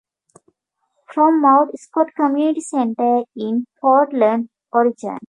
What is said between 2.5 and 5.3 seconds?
Center in Portland, Oregon.